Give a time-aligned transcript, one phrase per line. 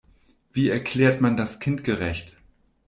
[0.51, 2.35] Wie erklärt man das kindgerecht?